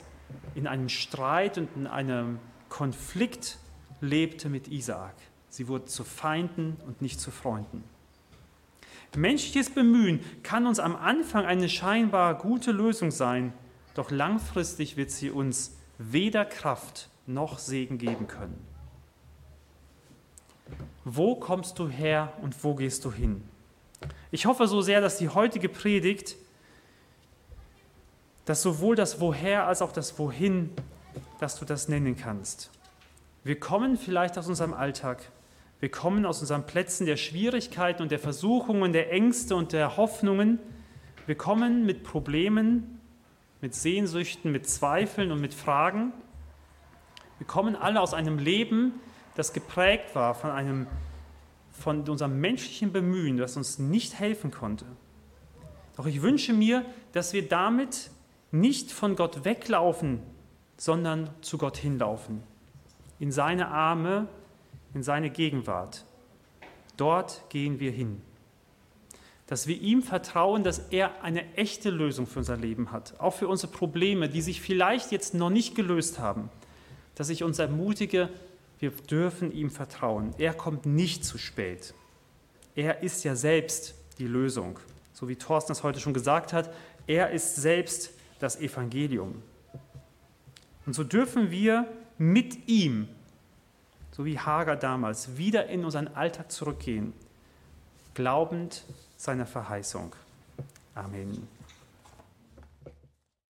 [0.54, 3.58] in einem Streit und in einem Konflikt
[4.00, 5.14] lebte mit Isaak.
[5.48, 7.82] Sie wurden zu Feinden und nicht zu Freunden.
[9.16, 13.52] Menschliches Bemühen kann uns am Anfang eine scheinbar gute Lösung sein,
[13.94, 18.64] doch langfristig wird sie uns weder Kraft noch Segen geben können.
[21.04, 23.42] Wo kommst du her und wo gehst du hin?
[24.30, 26.36] Ich hoffe so sehr, dass die heutige Predigt,
[28.44, 30.70] dass sowohl das Woher als auch das Wohin,
[31.40, 32.70] dass du das nennen kannst.
[33.44, 35.30] Wir kommen vielleicht aus unserem Alltag,
[35.80, 40.58] wir kommen aus unseren Plätzen der Schwierigkeiten und der Versuchungen, der Ängste und der Hoffnungen.
[41.26, 42.97] Wir kommen mit Problemen,
[43.60, 46.12] mit Sehnsüchten, mit Zweifeln und mit Fragen.
[47.38, 49.00] Wir kommen alle aus einem Leben,
[49.34, 50.86] das geprägt war von, einem,
[51.70, 54.86] von unserem menschlichen Bemühen, das uns nicht helfen konnte.
[55.96, 58.10] Doch ich wünsche mir, dass wir damit
[58.50, 60.20] nicht von Gott weglaufen,
[60.76, 62.42] sondern zu Gott hinlaufen,
[63.18, 64.28] in seine Arme,
[64.94, 66.04] in seine Gegenwart.
[66.96, 68.22] Dort gehen wir hin
[69.48, 73.48] dass wir ihm vertrauen, dass er eine echte Lösung für unser Leben hat, auch für
[73.48, 76.50] unsere Probleme, die sich vielleicht jetzt noch nicht gelöst haben,
[77.14, 78.28] dass ich uns ermutige,
[78.78, 80.34] wir dürfen ihm vertrauen.
[80.36, 81.94] Er kommt nicht zu spät.
[82.76, 84.78] Er ist ja selbst die Lösung.
[85.14, 86.70] So wie Thorsten es heute schon gesagt hat,
[87.06, 89.42] er ist selbst das Evangelium.
[90.84, 91.88] Und so dürfen wir
[92.18, 93.08] mit ihm,
[94.12, 97.14] so wie Hager damals, wieder in unseren Alltag zurückgehen,
[98.12, 98.84] glaubend
[99.18, 100.14] seiner Verheißung.
[100.94, 101.57] Amen.